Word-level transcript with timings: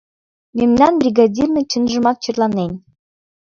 Мемнан 0.57 0.93
бригадирна 1.01 1.61
чынжымак 1.71 2.17
черланен. 2.23 2.71